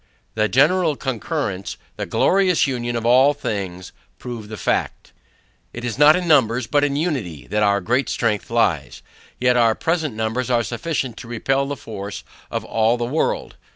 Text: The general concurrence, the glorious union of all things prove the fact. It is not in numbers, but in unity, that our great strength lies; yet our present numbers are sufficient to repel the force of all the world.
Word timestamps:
The 0.33 0.49
general 0.49 0.95
concurrence, 0.95 1.77
the 1.95 2.07
glorious 2.07 2.65
union 2.65 2.95
of 2.95 3.05
all 3.05 3.35
things 3.35 3.91
prove 4.17 4.47
the 4.49 4.57
fact. 4.57 5.13
It 5.73 5.85
is 5.85 5.99
not 5.99 6.15
in 6.15 6.27
numbers, 6.27 6.65
but 6.65 6.83
in 6.83 6.95
unity, 6.95 7.45
that 7.49 7.61
our 7.61 7.79
great 7.81 8.09
strength 8.09 8.49
lies; 8.49 9.03
yet 9.39 9.55
our 9.55 9.75
present 9.75 10.15
numbers 10.15 10.49
are 10.49 10.63
sufficient 10.63 11.17
to 11.17 11.27
repel 11.27 11.67
the 11.67 11.77
force 11.77 12.23
of 12.49 12.65
all 12.65 12.97
the 12.97 13.05
world. 13.05 13.57